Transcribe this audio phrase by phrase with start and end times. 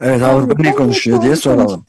[0.00, 1.86] Evet, Avrupa ne konuşuyor diye soralım.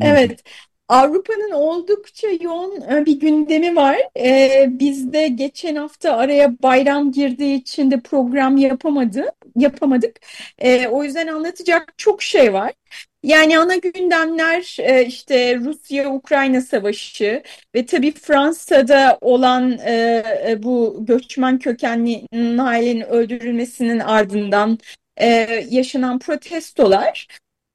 [0.00, 0.40] Evet,
[0.88, 3.96] Avrupa'nın oldukça yoğun e, bir gündemi var.
[4.18, 10.20] Ee, biz de geçen hafta araya bayram girdiği için de program yapamadı, yapamadık.
[10.58, 12.72] Ee, o yüzden anlatacak çok şey var.
[13.22, 17.42] Yani ana gündemler e, işte Rusya-Ukrayna savaşı
[17.74, 24.78] ve tabii Fransa'da olan e, e, bu göçmen kökenli Nail'in öldürülmesinin ardından
[25.70, 27.28] yaşanan protestolar.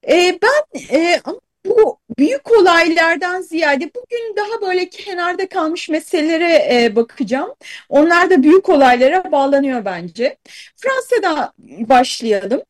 [0.08, 1.22] Ben
[1.66, 7.56] bu büyük olaylardan ziyade bugün daha böyle kenarda kalmış meselelere bakacağım.
[7.90, 10.38] Onlar da büyük olaylara bağlanıyor bence.
[10.78, 11.54] Fransa'da
[11.90, 12.62] başlayalım.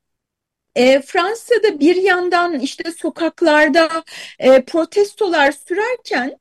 [0.76, 4.04] E, Fransa'da bir yandan işte sokaklarda
[4.40, 6.38] e, protestolar sürerken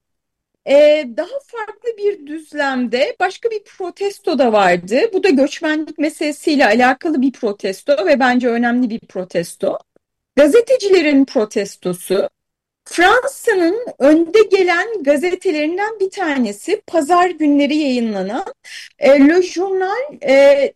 [0.68, 5.00] e, daha farklı bir düzlemde başka bir protesto da vardı.
[5.12, 9.78] Bu da göçmenlik meselesiyle alakalı bir protesto ve bence önemli bir protesto.
[10.36, 12.28] Gazetecilerin protestosu.
[12.84, 18.44] Fransa'nın önde gelen gazetelerinden bir tanesi pazar günleri yayınlanan
[18.98, 20.72] e, Le Journal e,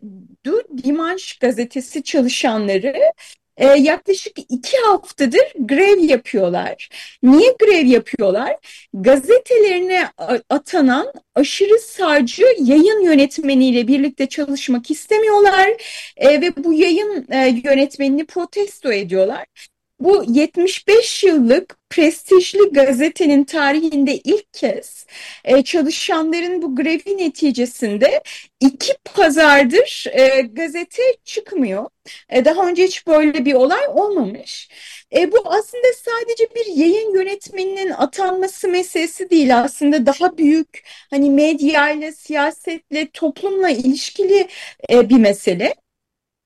[0.46, 3.12] du Dimanche gazetesi çalışanları
[3.56, 6.88] e, yaklaşık iki haftadır grev yapıyorlar.
[7.22, 8.56] Niye grev yapıyorlar?
[8.94, 10.08] Gazetelerine
[10.50, 15.68] atanan aşırı sağcı yayın yönetmeniyle birlikte çalışmak istemiyorlar
[16.16, 19.71] e, ve bu yayın e, yönetmenini protesto ediyorlar.
[20.02, 25.06] Bu 75 yıllık prestijli gazetenin tarihinde ilk kez
[25.44, 28.22] e, çalışanların bu grevi neticesinde
[28.60, 31.86] iki pazardır e, gazete çıkmıyor.
[32.28, 34.68] E, daha önce hiç böyle bir olay olmamış.
[35.16, 42.12] E, bu aslında sadece bir yayın yönetmeninin atanması meselesi değil aslında daha büyük hani medyayla,
[42.12, 44.48] siyasetle, toplumla ilişkili
[44.90, 45.74] e, bir mesele.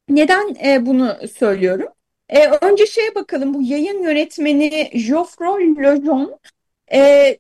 [0.08, 1.88] Neden e, bunu söylüyorum?
[2.28, 6.30] E, önce şeye bakalım bu yayın yönetmeni Geoffroy Lejeune
[6.92, 7.38] e,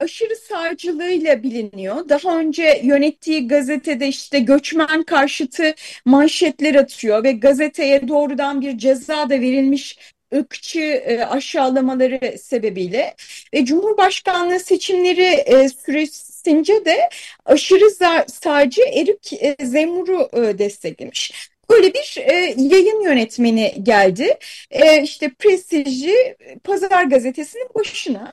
[0.00, 2.08] aşırı sağcılığıyla biliniyor.
[2.08, 9.40] Daha önce yönettiği gazetede işte göçmen karşıtı manşetler atıyor ve gazeteye doğrudan bir ceza da
[9.40, 9.98] verilmiş
[10.34, 13.14] ırkçı e, aşağılamaları sebebiyle
[13.54, 17.08] ve Cumhurbaşkanlığı seçimleri e, süresince de
[17.44, 17.90] aşırı
[18.28, 21.53] sağcı Erik e, Zemur'u e, desteklemiş.
[21.70, 24.38] Böyle bir e, yayın yönetmeni geldi.
[24.70, 28.32] E, işte prestijli Pazar Gazetesi'nin başına.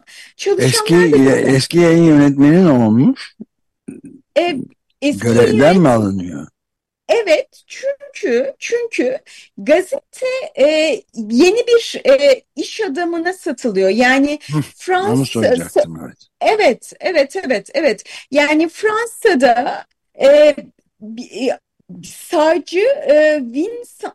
[0.58, 3.36] Eski, da, eski yayın yönetmeni ne olmuş?
[4.38, 4.56] E,
[5.02, 5.78] eski Görevden yönet...
[5.78, 6.47] mi alınıyor?
[7.12, 9.18] Evet çünkü çünkü
[9.58, 10.28] gazete
[10.59, 10.66] e,
[11.16, 13.90] yeni bir e, iş adamına satılıyor.
[13.90, 14.40] Yani
[14.75, 16.30] Fransa evet.
[16.41, 18.03] Evet evet evet evet.
[18.31, 19.86] Yani Fransa'da
[20.22, 20.56] e,
[22.06, 24.13] sağcı e, Vincent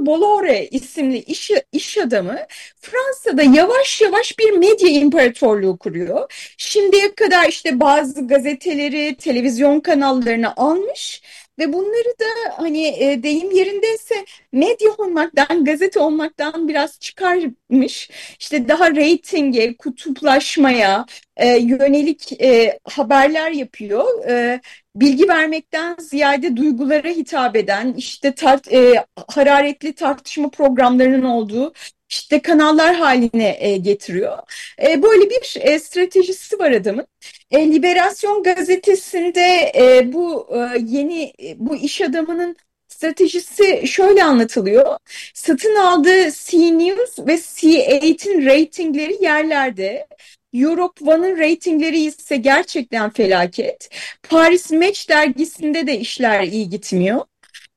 [0.00, 2.38] Bolloré isimli iş, iş adamı
[2.80, 6.32] Fransa'da yavaş yavaş bir medya imparatorluğu kuruyor.
[6.56, 11.22] Şimdiye kadar işte bazı gazeteleri, televizyon kanallarını almış
[11.58, 14.14] ve bunları da hani e, deyim yerindeyse
[14.52, 18.10] medya olmaktan, gazete olmaktan biraz çıkarmış.
[18.38, 21.06] İşte daha reytinge, kutuplaşmaya
[21.36, 24.28] e, yönelik e, haberler yapıyor.
[24.28, 24.60] E,
[24.96, 31.72] bilgi vermekten ziyade duygulara hitap eden, işte tart, e, hararetli tartışma programlarının olduğu
[32.08, 34.38] işte kanallar haline e, getiriyor.
[34.82, 37.06] E, böyle bir e, stratejisi var adamın.
[37.52, 42.56] E, Liberasyon gazetesinde e, bu e, yeni e, bu iş adamının
[42.88, 44.98] stratejisi şöyle anlatılıyor.
[45.34, 50.06] Satın aldığı C News ve C8'in reytingleri yerlerde.
[50.54, 53.90] Europe One'ın reytingleri ise gerçekten felaket.
[54.22, 57.20] Paris Match dergisinde de işler iyi gitmiyor.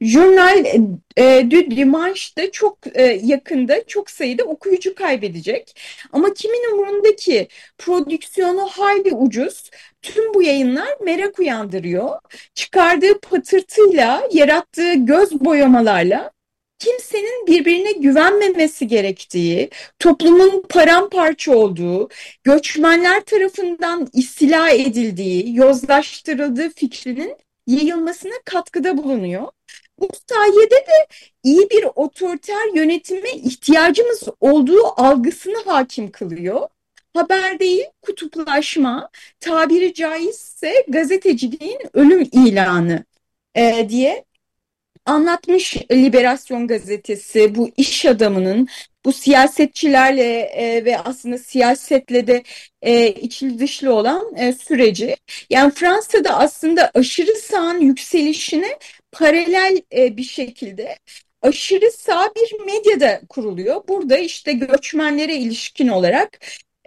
[0.01, 0.65] Journal
[1.17, 5.81] e, du Dimanche'da çok e, yakında çok sayıda okuyucu kaybedecek.
[6.11, 7.47] Ama kimin umurunda ki
[7.77, 9.69] prodüksiyonu hayli ucuz.
[10.01, 12.19] Tüm bu yayınlar merak uyandırıyor.
[12.53, 16.31] Çıkardığı patırtıyla, yarattığı göz boyamalarla
[16.79, 19.69] kimsenin birbirine güvenmemesi gerektiği,
[19.99, 22.09] toplumun paramparça olduğu,
[22.43, 27.35] göçmenler tarafından istila edildiği, yozlaştırıldığı fikrinin
[27.67, 29.47] yayılmasına katkıda bulunuyor.
[29.99, 31.07] Bu sayede de
[31.43, 36.67] iyi bir otoriter yönetime ihtiyacımız olduğu algısını hakim kılıyor.
[37.13, 39.09] Haber değil kutuplaşma,
[39.39, 43.05] tabiri caizse gazeteciliğin ölüm ilanı
[43.55, 44.25] e, diye
[45.05, 48.67] anlatmış Liberasyon gazetesi bu iş adamının
[49.05, 52.43] bu siyasetçilerle e, ve aslında siyasetle de
[52.81, 55.15] e, içli dışlı olan e, süreci.
[55.49, 58.77] Yani Fransa'da aslında aşırı sağın yükselişine
[59.15, 60.97] paralel e, bir şekilde
[61.41, 63.87] aşırı sağ bir medyada kuruluyor.
[63.87, 66.39] Burada işte göçmenlere ilişkin olarak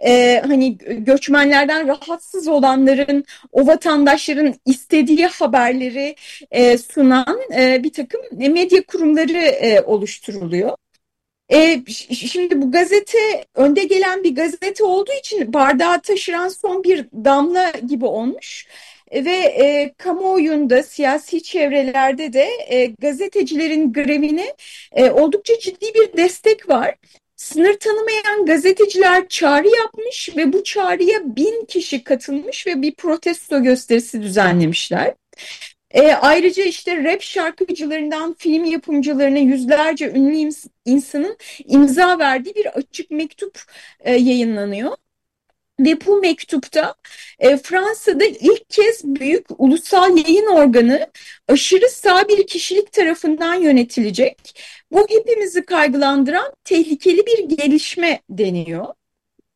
[0.05, 6.15] e, hani göçmenlerden rahatsız olanların, o vatandaşların istediği haberleri
[6.51, 10.77] e, sunan e, bir takım medya kurumları e, oluşturuluyor.
[11.49, 11.83] E,
[12.13, 18.05] şimdi bu gazete önde gelen bir gazete olduğu için bardağı taşıran son bir damla gibi
[18.05, 18.67] olmuş
[19.13, 24.55] ve e, kamuoyunda, siyasi çevrelerde de e, gazetecilerin grevine
[24.91, 26.95] e, oldukça ciddi bir destek var.
[27.35, 34.21] Sınır tanımayan gazeteciler çağrı yapmış ve bu çağrıya bin kişi katılmış ve bir protesto gösterisi
[34.21, 35.13] düzenlemişler.
[35.91, 40.51] E, ayrıca işte rap şarkıcılarından film yapımcılarına yüzlerce ünlü
[40.85, 43.61] insanın imza verdiği bir açık mektup
[43.99, 44.91] e, yayınlanıyor.
[45.79, 46.95] Ve bu mektupta
[47.39, 51.07] e, Fransa'da ilk kez büyük ulusal yayın organı
[51.47, 54.61] aşırı sağ bir kişilik tarafından yönetilecek.
[54.91, 58.85] Bu hepimizi kaygılandıran tehlikeli bir gelişme deniyor.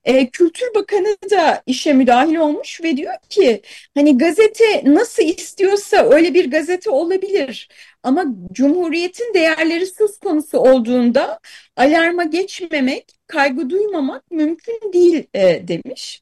[0.05, 3.61] E, Kültür Bakanı da işe müdahil olmuş ve diyor ki
[3.95, 7.69] hani gazete nasıl istiyorsa öyle bir gazete olabilir.
[8.03, 11.39] Ama Cumhuriyet'in değerleri söz konusu olduğunda
[11.77, 16.21] alarma geçmemek, kaygı duymamak mümkün değil e, demiş.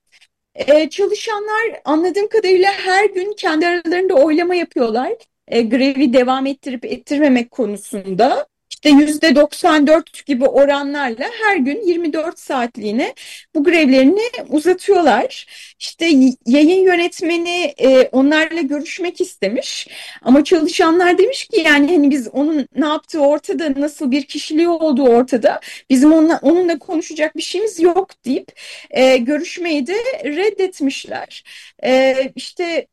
[0.56, 5.14] E, çalışanlar anladığım kadarıyla her gün kendi aralarında oylama yapıyorlar.
[5.48, 8.48] E, grevi devam ettirip ettirmemek konusunda
[8.84, 13.14] işte yüzde 94 gibi oranlarla her gün 24 saatliğine
[13.56, 15.46] bu grevlerini uzatıyorlar.
[15.80, 16.06] İşte
[16.46, 19.88] yayın yönetmeni e, onlarla görüşmek istemiş
[20.22, 25.08] ama çalışanlar demiş ki yani hani biz onun ne yaptığı ortada, nasıl bir kişiliği olduğu
[25.08, 25.60] ortada.
[25.90, 28.48] Bizim onunla, onunla konuşacak bir şeyimiz yok deyip
[28.90, 29.96] e, görüşmeyi de
[30.26, 31.44] reddetmişler.
[31.84, 32.88] E, işte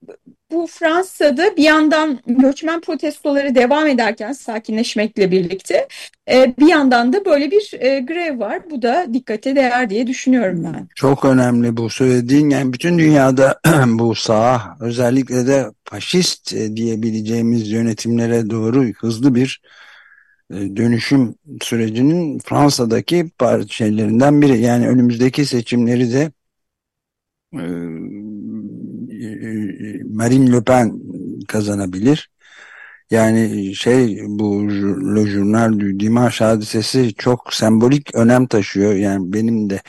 [0.50, 5.88] bu Fransa'da bir yandan göçmen protestoları devam ederken sakinleşmekle birlikte
[6.30, 8.70] e, bir yandan da böyle bir e, grev var.
[8.70, 10.88] Bu da dikkate değer diye düşünüyorum ben.
[10.94, 12.50] Çok önemli bu söylediğin.
[12.50, 19.62] Yani bütün dünyada bu sağ özellikle de faşist e, diyebileceğimiz yönetimlere doğru hızlı bir
[20.50, 23.30] dönüşüm sürecinin Fransa'daki
[23.68, 24.60] şeylerinden biri.
[24.60, 26.32] Yani önümüzdeki seçimleri de
[30.14, 31.00] Marine Le Pen
[31.48, 32.30] kazanabilir.
[33.10, 34.68] Yani şey bu
[35.16, 38.92] Le Journal du Dimanche hadisesi çok sembolik önem taşıyor.
[38.94, 39.80] Yani benim de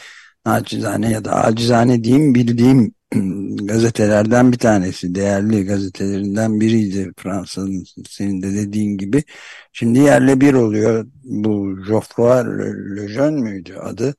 [0.45, 2.93] nacizane ya da acizane diyeyim bildiğim
[3.67, 5.15] gazetelerden bir tanesi.
[5.15, 9.23] Değerli gazetelerinden biriydi Fransa'nın senin de dediğin gibi.
[9.73, 11.07] Şimdi yerle bir oluyor.
[11.23, 12.45] Bu Geoffroy
[12.97, 14.15] Lejeune müydü adı?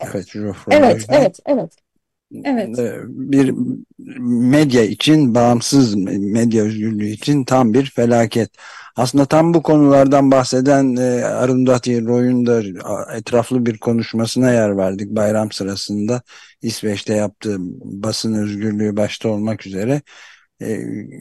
[0.00, 1.18] Evet Geoffroy Evet, Lejeune.
[1.18, 1.85] evet, evet.
[2.44, 2.78] Evet.
[3.08, 3.54] Bir
[4.20, 8.50] medya için, bağımsız medya özgürlüğü için tam bir felaket.
[8.96, 12.62] Aslında tam bu konulardan bahseden e, Arundhati Roy'un da
[13.16, 16.22] etraflı bir konuşmasına yer verdik bayram sırasında.
[16.62, 20.02] İsveç'te yaptığı basın özgürlüğü başta olmak üzere.
[20.60, 20.80] E,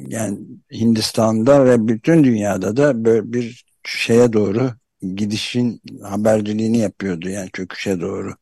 [0.09, 0.39] yani
[0.73, 4.71] Hindistan'da ve bütün dünyada da böyle bir şeye doğru
[5.15, 8.35] gidişin haberciliğini yapıyordu yani çöküşe doğru.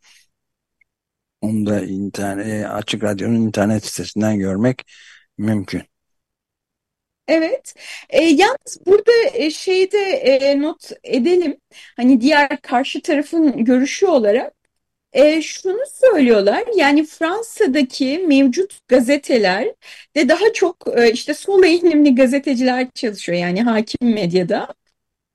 [1.44, 4.82] Onu da internet, e, Açık Radyo'nun internet sitesinden görmek
[5.38, 5.82] mümkün.
[7.28, 7.74] Evet.
[8.10, 11.58] E, yalnız burada e, şeyde e, not edelim.
[11.96, 14.54] Hani diğer karşı tarafın görüşü olarak
[15.14, 16.64] e, şunu söylüyorlar.
[16.76, 19.74] Yani Fransa'daki mevcut gazeteler
[20.16, 23.38] de daha çok e, işte sol eğilimli gazeteciler çalışıyor.
[23.38, 24.68] Yani hakim medyada.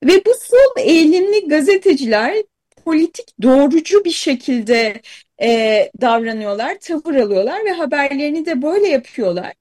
[0.04, 2.36] Ve bu sol eğilimli gazeteciler
[2.84, 5.02] politik doğrucu bir şekilde
[5.42, 9.52] e, davranıyorlar, tavır alıyorlar ve haberlerini de böyle yapıyorlar.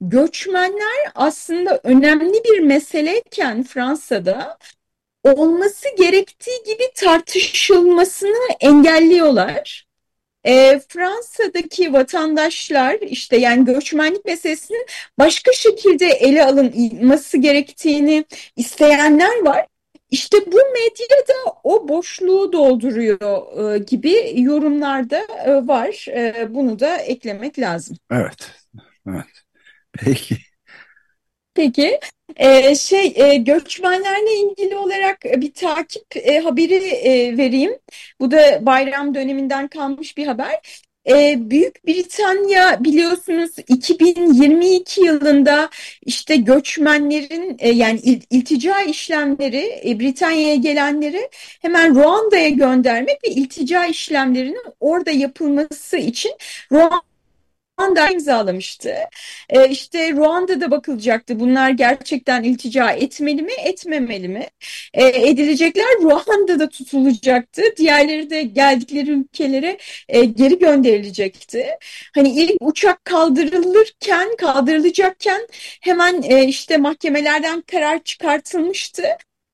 [0.00, 4.58] Göçmenler aslında önemli bir meseleyken Fransa'da
[5.24, 9.86] olması gerektiği gibi tartışılmasını engelliyorlar.
[10.44, 14.86] E, Fransa'daki vatandaşlar işte yani göçmenlik meselesinin
[15.18, 18.24] başka şekilde ele alınması gerektiğini
[18.56, 19.66] isteyenler var.
[20.10, 26.06] İşte bu medyada o boşluğu dolduruyor e, gibi yorumlarda e, var.
[26.08, 27.96] E, bunu da eklemek lazım.
[28.10, 28.50] Evet.
[29.08, 29.26] Evet.
[29.92, 30.36] Peki.
[31.54, 32.00] Peki
[32.36, 37.72] ee, şey e, göçmenlerle ilgili olarak bir takip e, haberi e, vereyim.
[38.20, 40.82] Bu da bayram döneminden kalmış bir haber.
[41.10, 45.70] E, Büyük Britanya biliyorsunuz 2022 yılında
[46.02, 51.28] işte göçmenlerin e, yani il, iltica işlemleri e, Britanya'ya gelenleri
[51.62, 56.32] hemen Ruanda'ya göndermek ve iltica işlemlerinin orada yapılması için
[56.72, 57.09] Ruanda
[57.80, 58.94] Ruanda imzalamıştı.
[59.48, 61.40] E, işte Ruanda'da bakılacaktı.
[61.40, 64.46] Bunlar gerçekten iltica etmeli mi, etmemeli mi?
[64.94, 67.62] E, edilecekler Ruanda'da tutulacaktı.
[67.76, 71.66] Diğerleri de geldikleri ülkelere e, geri gönderilecekti.
[72.14, 75.46] Hani ilk uçak kaldırılırken, kaldırılacakken
[75.80, 79.02] hemen e, işte mahkemelerden karar çıkartılmıştı.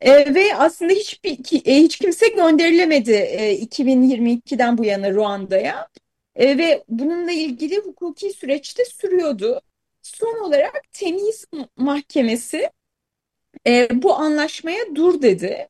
[0.00, 5.88] E, ve aslında hiçbir e, hiç kimse gönderilemedi e, 2022'den bu yana Ruanda'ya.
[6.36, 9.60] E, ve bununla ilgili hukuki süreçte sürüyordu.
[10.02, 11.44] Son olarak Temiz
[11.76, 12.70] Mahkemesi
[13.66, 15.68] e, bu anlaşmaya dur dedi.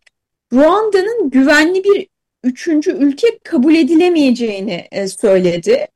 [0.52, 2.08] Ruanda'nın güvenli bir
[2.44, 5.86] üçüncü ülke kabul edilemeyeceğini e, söyledi.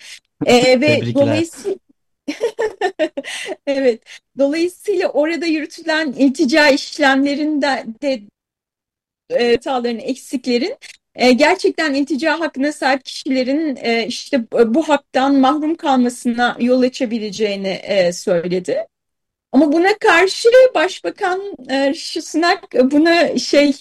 [0.46, 1.78] E, ve dolayısıyla
[3.66, 4.02] evet,
[4.38, 8.22] dolayısıyla orada yürütülen iltica işlemlerinde de
[9.30, 10.76] e, hataların, eksiklerin
[11.20, 18.12] e, gerçekten iltica hakkına sahip kişilerin e, işte bu haktan mahrum kalmasına yol açabileceğini e,
[18.12, 18.86] söyledi.
[19.52, 23.76] Ama buna karşı Başbakan Rishi Sunak buna şey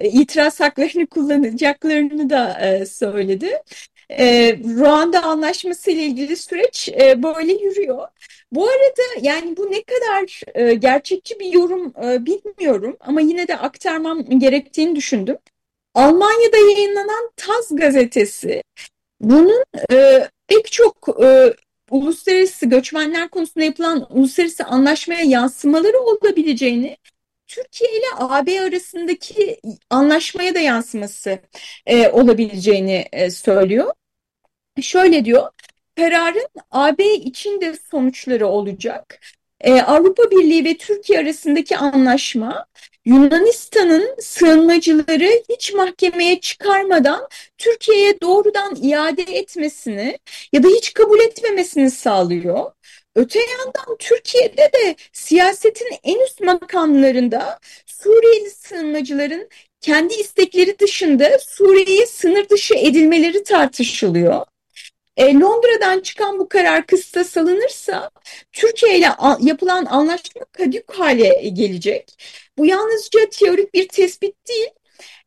[0.00, 3.50] itiraz haklarını kullanacaklarını da söyledi.
[4.78, 6.88] Ruanda Anlaşması ile ilgili süreç
[7.22, 8.08] böyle yürüyor.
[8.52, 10.40] Bu arada yani bu ne kadar
[10.74, 11.94] gerçekçi bir yorum
[12.26, 15.36] bilmiyorum ama yine de aktarmam gerektiğini düşündüm.
[15.96, 18.62] Almanya'da yayınlanan Taz gazetesi
[19.20, 21.54] bunun e, pek çok e,
[21.90, 26.96] uluslararası göçmenler konusunda yapılan uluslararası anlaşmaya yansımaları olabileceğini
[27.46, 29.60] Türkiye ile AB arasındaki
[29.90, 31.38] anlaşmaya da yansıması
[31.86, 33.92] e, olabileceğini e, söylüyor.
[34.82, 35.50] Şöyle diyor,
[35.96, 39.20] kararın AB için de sonuçları olacak.
[39.60, 42.66] Ee, Avrupa Birliği ve Türkiye arasındaki anlaşma
[43.06, 50.18] Yunanistan'ın sığınmacıları hiç mahkemeye çıkarmadan Türkiye'ye doğrudan iade etmesini
[50.52, 52.72] ya da hiç kabul etmemesini sağlıyor.
[53.14, 59.48] Öte yandan Türkiye'de de siyasetin en üst makamlarında Suriyeli sığınmacıların
[59.80, 64.46] kendi istekleri dışında Suriye'ye sınır dışı edilmeleri tartışılıyor.
[65.16, 68.10] E, Londra'dan çıkan bu karar kıstas alınırsa
[68.52, 69.08] Türkiye ile
[69.40, 72.18] yapılan anlaşma kadük hale gelecek.
[72.58, 74.70] Bu yalnızca teorik bir tespit değil.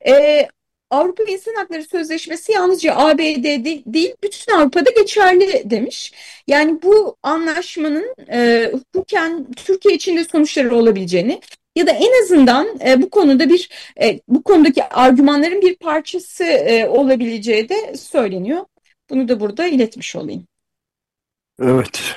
[0.07, 0.47] E,
[0.89, 6.13] Avrupa İnsan Hakları Sözleşmesi yalnızca ABD'de değil, bütün Avrupa'da geçerli demiş.
[6.47, 11.41] Yani bu anlaşmanın e, hukuken Türkiye için de sonuçları olabileceğini
[11.75, 13.69] ya da en azından e, bu konuda bir
[14.01, 18.65] e, bu konudaki argümanların bir parçası e, olabileceği de söyleniyor.
[19.09, 20.47] Bunu da burada iletmiş olayım.
[21.59, 22.15] Evet.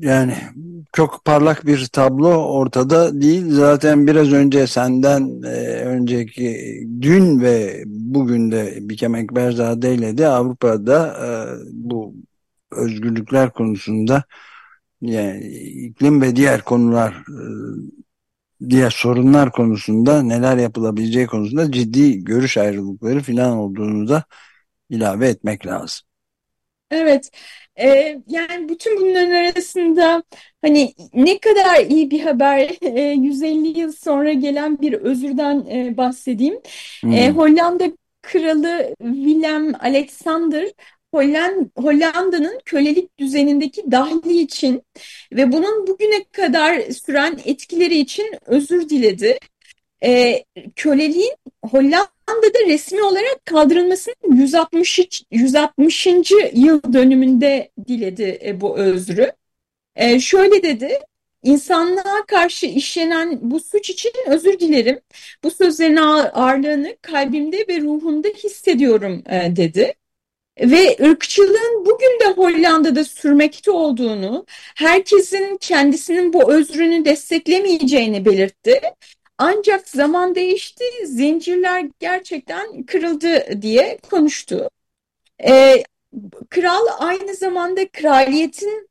[0.00, 0.34] Yani
[0.92, 3.44] çok parlak bir tablo ortada değil.
[3.48, 11.16] Zaten biraz önce senden e, önceki dün ve bugün de Bikem Ekberzade ile de Avrupa'da
[11.26, 11.28] e,
[11.72, 12.14] bu
[12.70, 14.24] özgürlükler konusunda
[15.00, 15.46] yani
[15.86, 23.56] iklim ve diğer konular e, diğer sorunlar konusunda neler yapılabileceği konusunda ciddi görüş ayrılıkları falan
[23.56, 24.24] olduğunu da
[24.90, 26.06] ilave etmek lazım.
[26.90, 27.30] Evet,
[27.80, 30.22] e, yani bütün bunların arasında
[30.62, 36.60] hani ne kadar iyi bir haber e, 150 yıl sonra gelen bir özürden e, bahsedeyim.
[37.00, 37.12] Hmm.
[37.12, 37.84] E, Hollanda
[38.22, 40.72] Kralı Willem Alexander
[41.76, 44.82] Hollanda'nın kölelik düzenindeki dahli için
[45.32, 49.38] ve bunun bugüne kadar süren etkileri için özür diledi.
[50.04, 50.44] E,
[50.76, 55.00] köleliğin Hollanda Hollanda'da resmi olarak kaldırılmasının 160.
[55.30, 56.06] 160.
[56.52, 59.32] yıl dönümünde diledi bu özrü.
[59.96, 60.98] E, şöyle dedi,
[61.42, 65.00] insanlığa karşı işlenen bu suç için özür dilerim.
[65.44, 69.94] Bu sözlerin ağırlığını kalbimde ve ruhumda hissediyorum e, dedi.
[70.60, 74.46] ve ırkçılığın bugün de Hollanda'da sürmekte olduğunu,
[74.76, 78.80] herkesin kendisinin bu özrünü desteklemeyeceğini belirtti.
[79.42, 84.70] Ancak zaman değişti, zincirler gerçekten kırıldı diye konuştu.
[85.44, 85.82] Ee,
[86.50, 88.88] kral aynı zamanda kraliyetin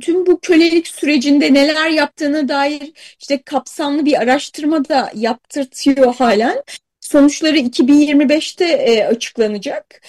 [0.00, 6.62] tüm bu kölelik sürecinde neler yaptığına dair işte kapsamlı bir araştırma da yaptırtıyor halen.
[7.00, 10.00] Sonuçları 2025'te e, açıklanacak.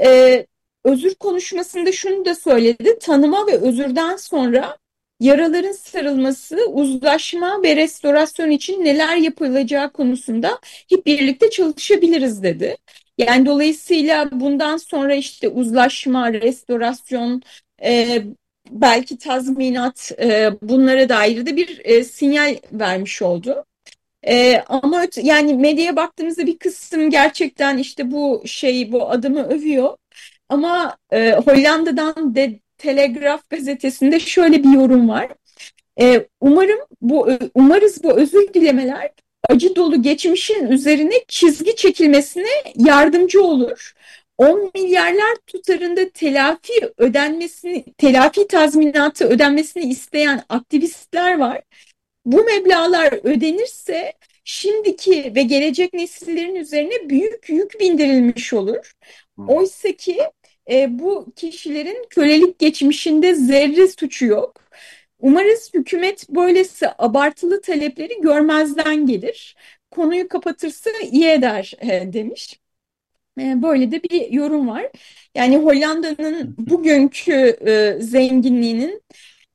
[0.00, 0.46] E,
[0.84, 2.98] özür konuşmasında şunu da söyledi.
[2.98, 4.78] Tanıma ve özürden sonra
[5.20, 10.58] yaraların sarılması, uzlaşma ve restorasyon için neler yapılacağı konusunda
[10.90, 12.76] hep birlikte çalışabiliriz dedi.
[13.18, 17.42] Yani dolayısıyla bundan sonra işte uzlaşma, restorasyon,
[17.84, 18.22] e,
[18.70, 23.64] belki tazminat e, bunlara dair de bir e, sinyal vermiş oldu.
[24.26, 29.96] E, ama yani medyaya baktığımızda bir kısım gerçekten işte bu şeyi bu adımı övüyor.
[30.48, 35.28] Ama e, Hollanda'dan de Telegraf gazetesinde şöyle bir yorum var.
[36.00, 39.10] E, umarım bu umarız bu özür dilemeler
[39.48, 43.94] acı dolu geçmişin üzerine çizgi çekilmesine yardımcı olur.
[44.38, 51.62] 10 milyarlar tutarında telafi ödenmesini, telafi tazminatı ödenmesini isteyen aktivistler var.
[52.24, 54.12] Bu meblağlar ödenirse
[54.44, 58.92] şimdiki ve gelecek nesillerin üzerine büyük yük bindirilmiş olur.
[59.48, 60.18] Oysa ki
[60.70, 64.60] e, bu kişilerin kölelik geçmişinde zerre suçu yok.
[65.20, 69.56] Umarız hükümet böylesi abartılı talepleri görmezden gelir.
[69.90, 72.60] Konuyu kapatırsa iyi eder e, demiş.
[73.40, 74.90] E, böyle de bir yorum var.
[75.34, 77.32] Yani Hollanda'nın bugünkü
[77.66, 79.02] e, zenginliğinin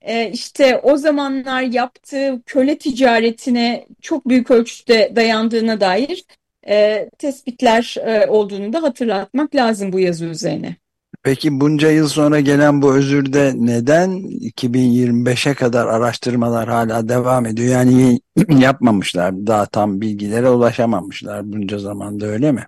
[0.01, 6.25] e, işte o zamanlar yaptığı köle ticaretine çok büyük ölçüde dayandığına dair
[6.67, 10.78] e, tespitler e, olduğunu da hatırlatmak lazım bu yazı üzerine.
[11.23, 14.09] Peki bunca yıl sonra gelen bu özürde neden
[14.41, 17.69] 2025'e kadar araştırmalar hala devam ediyor?
[17.69, 18.19] Yani
[18.59, 22.65] yapmamışlar, daha tam bilgilere ulaşamamışlar bunca zamanda öyle mi?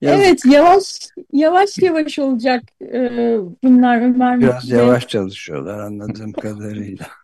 [0.00, 0.20] Yaz...
[0.20, 3.00] Evet yavaş yavaş yavaş olacak e,
[3.64, 7.06] bunlar Ömer Biraz yavaş çalışıyorlar anladığım kadarıyla.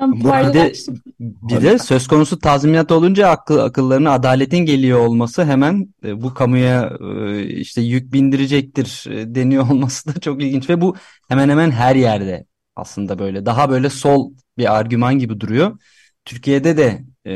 [0.00, 0.72] bir de,
[1.20, 6.92] bir de söz konusu tazminat olunca akıl, akıllarına adaletin geliyor olması hemen e, bu kamuya
[7.00, 10.96] e, işte yük bindirecektir e, deniyor olması da çok ilginç ve bu
[11.28, 15.78] hemen hemen her yerde aslında böyle daha böyle sol bir argüman gibi duruyor.
[16.24, 17.32] Türkiye'de de e,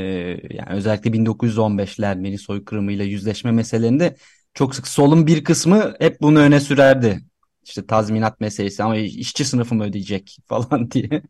[0.51, 4.17] yani özellikle 1915'ler Ermeni soykırımıyla yüzleşme meselelerinde
[4.55, 7.21] çok sık solun bir kısmı hep bunu öne sürerdi.
[7.65, 11.23] İşte tazminat meselesi ama işçi sınıfı mı ödeyecek falan diye.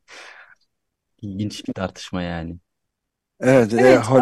[1.23, 2.57] İlginç bir tartışma yani.
[3.41, 3.95] Evet, e, evet.
[3.95, 4.21] E, Hol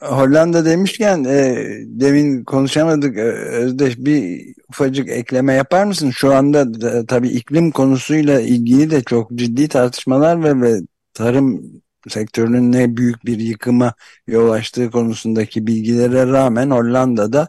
[0.00, 6.10] Hollanda demişken e, demin konuşamadık e, Özdeş bir ufacık ekleme yapar mısın?
[6.10, 10.80] Şu anda da, tabii iklim konusuyla ilgili de çok ciddi tartışmalar ve, ve
[11.14, 11.62] tarım
[12.08, 13.94] sektörünün ne büyük bir yıkıma
[14.26, 17.48] yol açtığı konusundaki bilgilere rağmen Hollanda'da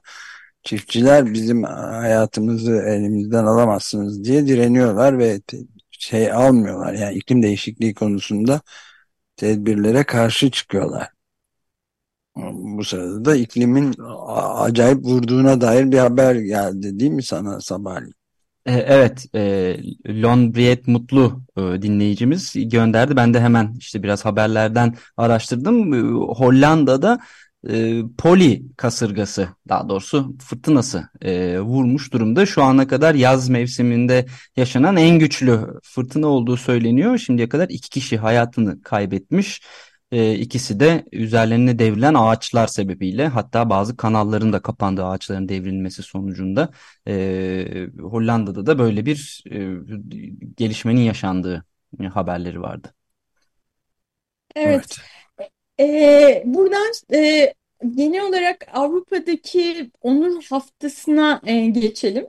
[0.63, 5.41] çiftçiler bizim hayatımızı elimizden alamazsınız diye direniyorlar ve
[6.05, 6.93] şey almıyorlar.
[6.93, 8.61] Yani iklim değişikliği konusunda
[9.35, 11.09] tedbirlere karşı çıkıyorlar.
[12.53, 13.95] Bu sırada da iklimin
[14.55, 18.13] acayip vurduğuna dair bir haber geldi değil mi sana sabahleyin?
[18.65, 19.77] E, evet, e,
[20.21, 23.15] Lon Briet Mutlu e, dinleyicimiz gönderdi.
[23.15, 25.93] Ben de hemen işte biraz haberlerden araştırdım.
[25.93, 25.99] E,
[26.33, 27.19] Hollanda'da
[27.69, 32.45] e, poli kasırgası daha doğrusu fırtınası e, vurmuş durumda.
[32.45, 34.25] Şu ana kadar yaz mevsiminde
[34.57, 37.17] yaşanan en güçlü fırtına olduğu söyleniyor.
[37.17, 39.61] Şimdiye kadar iki kişi hayatını kaybetmiş.
[40.11, 46.69] E, ikisi de üzerlerine devrilen ağaçlar sebebiyle hatta bazı kanalların da kapandığı ağaçların devrilmesi sonucunda
[47.07, 49.57] e, Hollanda'da da böyle bir e,
[50.57, 51.65] gelişmenin yaşandığı
[52.13, 52.93] haberleri vardı.
[54.55, 54.67] Evet.
[54.67, 55.14] evet.
[55.79, 57.53] E, buradan e,
[57.95, 62.27] genel olarak Avrupa'daki onur haftasına e, geçelim.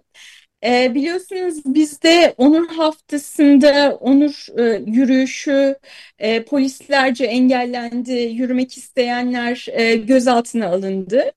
[0.65, 5.77] E, biliyorsunuz bizde onur haftasında onur e, yürüyüşü
[6.19, 11.33] e, polislerce engellendi, yürümek isteyenler e, gözaltına alındı.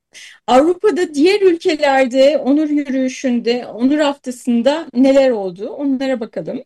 [0.47, 6.63] Avrupa'da diğer ülkelerde onur yürüyüşünde, onur haftasında neler oldu onlara bakalım.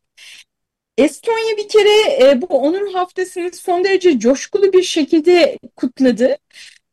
[0.97, 6.37] Estonya bir kere e, bu onur haftasını son derece coşkulu bir şekilde kutladı.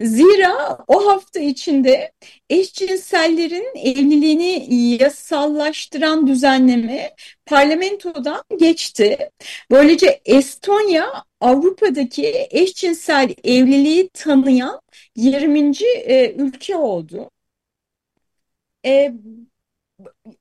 [0.01, 2.13] Zira o hafta içinde
[2.51, 7.15] eşcinsellerin evliliğini yasallaştıran düzenleme
[7.47, 9.31] parlamentodan geçti.
[9.71, 14.81] Böylece Estonya Avrupa'daki eşcinsel evliliği tanıyan
[15.17, 15.59] 20.
[15.85, 17.31] E, ülke oldu.
[18.87, 19.13] E,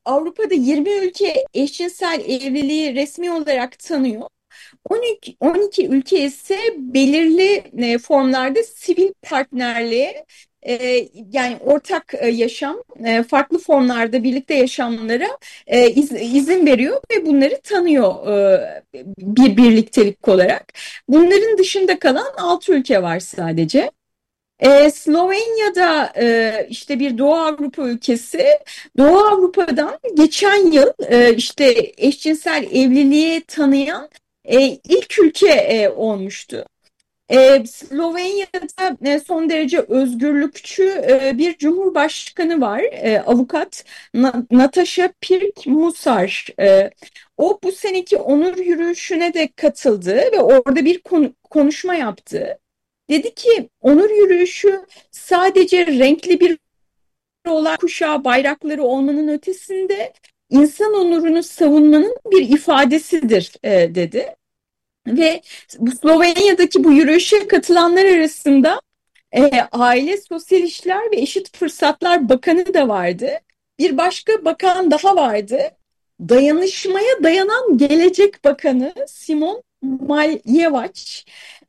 [0.06, 4.22] Avrupa'da 20 ülke eşcinsel evliliği resmi olarak tanıyor.
[4.89, 10.26] 12, 12 ülke ise belirli e, formlarda sivil partnerliğe
[10.67, 15.28] e, yani ortak e, yaşam e, farklı formlarda birlikte yaşamlara
[15.67, 18.84] e, iz, izin veriyor ve bunları tanıyor e,
[19.17, 20.74] bir birliktelik olarak.
[21.08, 23.91] Bunların dışında kalan 6 ülke var sadece.
[24.60, 28.60] E, Slovenya'da e, işte bir Doğu Avrupa ülkesi
[28.98, 34.10] Doğu Avrupa'dan geçen yıl e, işte eşcinsel evliliği tanıyan
[34.45, 36.65] e, ilk ülke e, olmuştu.
[37.30, 46.62] E, Slovenya'da e, son derece özgürlükçü e, bir cumhurbaşkanı var, e, avukat Na Natasha Pirk-Musar.
[46.62, 46.91] E,
[47.38, 52.60] o bu seneki onur yürüyüşüne de katıldı ve orada bir kon konuşma yaptı.
[53.10, 56.58] Dedi ki onur yürüyüşü sadece renkli bir
[57.48, 60.13] olay kuşağı bayrakları olmanın ötesinde
[60.50, 64.36] insan onurunu savunmanın bir ifadesidir e, dedi.
[65.08, 65.41] Ve
[66.02, 68.82] Slovenya'daki bu yürüyüşe katılanlar arasında
[69.32, 73.32] e, Aile, Sosyal İşler ve Eşit Fırsatlar Bakanı da vardı.
[73.80, 75.60] Bir başka bakan daha vardı.
[76.19, 81.24] Dayanışmaya Dayanan Gelecek Bakanı Simon Maljevac.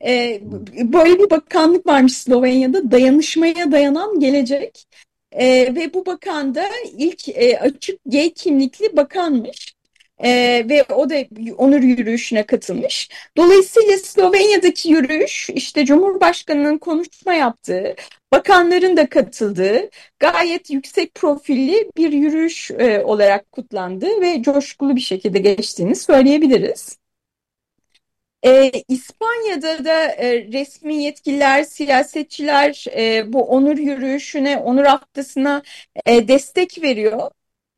[0.05, 0.41] E,
[0.93, 2.91] böyle bir bakanlık varmış Slovenya'da.
[2.91, 4.85] Dayanışmaya Dayanan Gelecek.
[5.31, 6.65] E, ve bu bakan da
[6.97, 9.75] ilk e, açık gay kimlikli bakanmış.
[10.23, 11.15] Ee, ve o da
[11.57, 13.09] onur yürüyüşüne katılmış.
[13.37, 17.95] Dolayısıyla Slovenya'daki yürüyüş işte Cumhurbaşkanı'nın konuşma yaptığı,
[18.33, 25.39] bakanların da katıldığı gayet yüksek profilli bir yürüyüş e, olarak kutlandı ve coşkulu bir şekilde
[25.39, 27.00] geçtiğini söyleyebiliriz.
[28.45, 35.63] E, İspanya'da da e, resmi yetkililer, siyasetçiler e, bu onur yürüyüşüne, onur haftasına
[36.05, 37.31] e, destek veriyor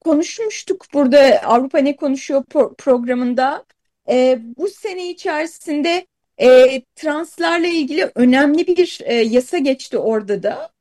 [0.03, 2.43] konuşmuştuk burada Avrupa Ne Konuşuyor
[2.77, 3.65] programında.
[4.09, 6.07] E, bu sene içerisinde
[6.41, 10.73] e, translarla ilgili önemli bir e, yasa geçti orada da.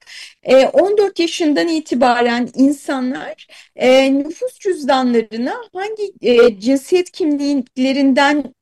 [0.43, 8.55] E, 14 yaşından itibaren insanlar e, nüfus cüzdanlarına hangi e, cinsiyet kimliklerinden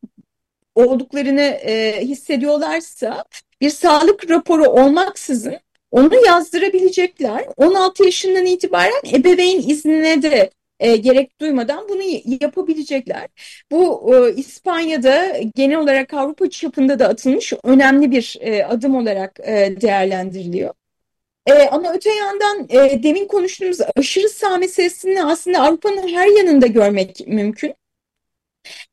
[0.86, 3.24] olduklarını e, hissediyorlarsa
[3.60, 5.56] bir sağlık raporu olmaksızın
[5.90, 7.44] onu yazdırabilecekler.
[7.56, 12.02] 16 yaşından itibaren ebeveyn iznine de e, gerek duymadan bunu
[12.40, 13.28] yapabilecekler.
[13.70, 19.80] Bu e, İspanya'da genel olarak Avrupa çapında da atılmış önemli bir e, adım olarak e,
[19.80, 20.74] değerlendiriliyor.
[21.46, 27.26] E, ama öte yandan e, demin konuştuğumuz aşırı sağ meselesini aslında Avrupa'nın her yanında görmek
[27.26, 27.74] mümkün.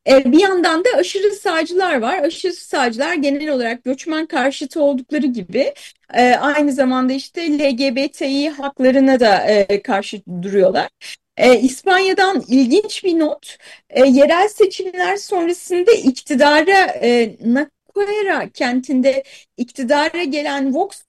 [0.07, 2.23] E, bir yandan da aşırı sağcılar var.
[2.23, 5.73] Aşırı sağcılar genel olarak göçmen karşıtı oldukları gibi
[6.13, 10.89] e, aynı zamanda işte LGBTİ haklarına da e, karşı duruyorlar.
[11.61, 13.57] İspanya'dan ilginç bir not.
[14.07, 19.23] Yerel seçimler sonrasında iktidara e, Nacuera kentinde
[19.57, 21.03] iktidara gelen Vox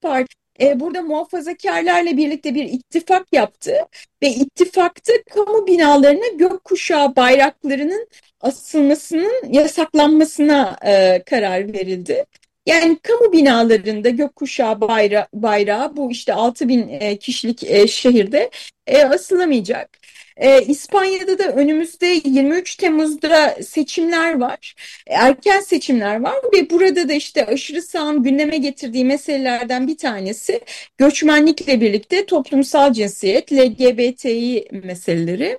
[0.00, 3.76] Parti e, burada muhafazakarlarla birlikte bir ittifak yaptı
[4.22, 8.08] ve ittifakta kamu binalarına gökkuşağı bayraklarının
[8.40, 12.24] asılmasının yasaklanmasına e, karar verildi.
[12.66, 18.50] Yani kamu binalarında gökkuşağı bayra bayrağı bu işte 6 bin e, kişilik e, şehirde
[18.86, 19.98] e, asılamayacak.
[20.36, 24.74] E, İspanya'da da önümüzde 23 Temmuz'da seçimler var.
[25.06, 30.60] Erken seçimler var ve burada da işte aşırı sağın gündeme getirdiği meselelerden bir tanesi
[30.98, 35.58] göçmenlikle birlikte toplumsal cinsiyet, LGBTİ meseleleri.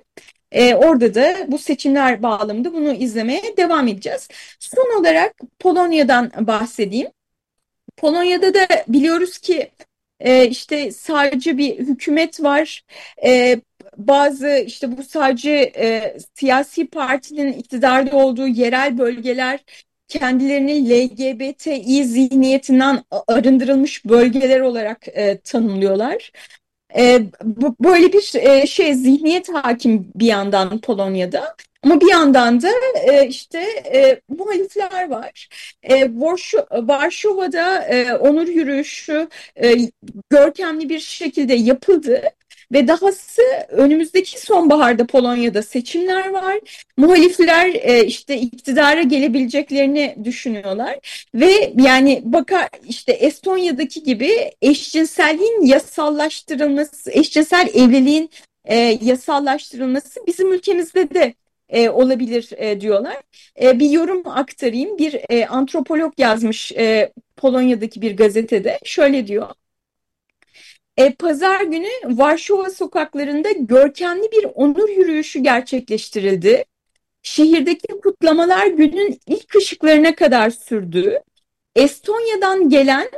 [0.52, 4.28] E, orada da bu seçimler bağlamında bunu izlemeye devam edeceğiz.
[4.60, 7.08] Son olarak Polonya'dan bahsedeyim.
[7.96, 9.70] Polonya'da da biliyoruz ki
[10.20, 12.84] e, işte sadece bir hükümet var.
[13.24, 13.60] E,
[13.96, 19.60] bazı işte bu sadece e, siyasi partinin iktidarda olduğu yerel bölgeler
[20.08, 26.32] kendilerini LGBTİ zihniyetinden arındırılmış bölgeler olarak e, tanımlıyorlar.
[26.96, 31.56] E, bu, böyle bir e, şey zihniyet hakim bir yandan Polonya'da.
[31.82, 32.70] Ama bir yandan da
[33.06, 33.58] e, işte
[33.94, 35.48] e, muhalifler var.
[35.82, 36.10] E,
[36.72, 39.28] Varşova'da e, onur yürüyüşü
[39.62, 39.74] e,
[40.30, 42.22] görkemli bir şekilde yapıldı.
[42.72, 46.58] Ve dahası önümüzdeki sonbaharda Polonya'da seçimler var.
[46.96, 50.98] Muhalifler e, işte iktidara gelebileceklerini düşünüyorlar.
[51.34, 58.30] Ve yani bakar işte Estonya'daki gibi eşcinselliğin yasallaştırılması, eşcinsel evliliğin
[58.64, 61.34] e, yasallaştırılması bizim ülkemizde de
[61.68, 63.16] e, olabilir e, diyorlar.
[63.62, 64.98] E, bir yorum aktarayım.
[64.98, 68.78] Bir e, antropolog yazmış e, Polonya'daki bir gazetede.
[68.84, 69.48] Şöyle diyor.
[70.96, 76.64] E, pazar günü Varşova sokaklarında görkemli bir onur yürüyüşü gerçekleştirildi.
[77.22, 81.20] Şehirdeki kutlamalar günün ilk ışıklarına kadar sürdü.
[81.76, 83.10] Estonya'dan gelen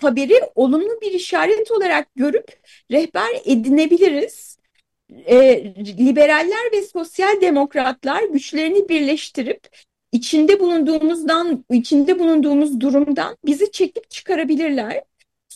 [0.00, 2.52] haberi olumlu bir işaret olarak görüp
[2.90, 4.58] rehber edinebiliriz.
[5.26, 5.64] E,
[5.98, 9.68] liberaller ve sosyal demokratlar güçlerini birleştirip
[10.12, 15.02] içinde bulunduğumuzdan içinde bulunduğumuz durumdan bizi çekip çıkarabilirler.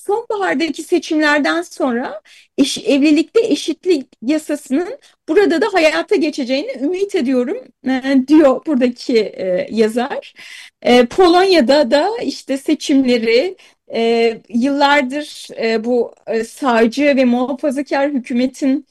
[0.06, 2.20] Sonbahardaki seçimlerden sonra
[2.58, 7.56] eş, evlilikte eşitlik yasasının burada da hayata geçeceğini ümit ediyorum
[7.88, 10.34] e, diyor buradaki e, yazar.
[10.82, 13.56] E, Polonya'da da işte seçimleri
[13.94, 18.86] e, yıllardır e, bu e, sağcı ve muhafazakar hükümetin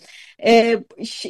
[0.46, 0.78] e,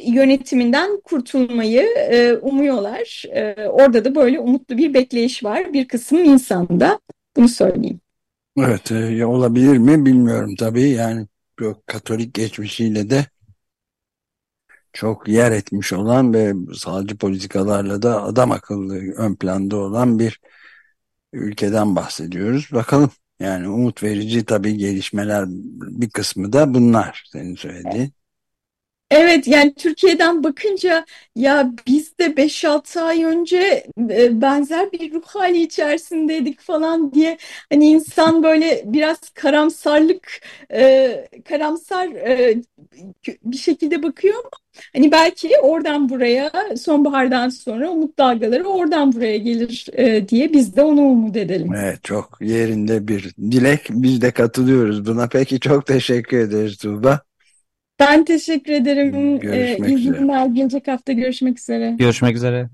[0.04, 3.24] yönetiminden kurtulmayı e, umuyorlar.
[3.34, 7.00] E, orada da böyle umutlu bir bekleyiş var bir kısım insanda.
[7.36, 8.00] Bunu söyleyeyim.
[8.56, 11.26] Evet e, olabilir mi bilmiyorum tabii yani
[11.58, 13.26] çok Katolik geçmişiyle de
[14.92, 20.40] çok yer etmiş olan ve sağcı politikalarla da adam akıllı ön planda olan bir
[21.32, 22.68] ülkeden bahsediyoruz.
[22.72, 23.10] Bakalım
[23.40, 28.12] yani umut verici tabii gelişmeler bir kısmı da bunlar senin söylediğin.
[29.12, 31.04] Evet yani Türkiye'den bakınca
[31.36, 37.38] ya biz de 5-6 ay önce e, benzer bir ruh hali içerisindeydik falan diye
[37.72, 40.40] hani insan böyle biraz karamsarlık
[40.72, 42.62] e, karamsar e,
[43.44, 44.50] bir şekilde bakıyor ama
[44.92, 49.86] hani belki oradan buraya sonbahardan sonra umut dalgaları oradan buraya gelir
[50.28, 51.74] diye biz de onu umut edelim.
[51.74, 57.20] Evet çok yerinde bir dilek biz de katılıyoruz buna peki çok teşekkür ederiz Tuğba.
[58.02, 59.38] Ben teşekkür ederim.
[59.38, 60.48] Görüşmek ee, üzere.
[60.52, 61.94] Gelecek hafta görüşmek üzere.
[61.98, 62.68] Görüşmek üzere.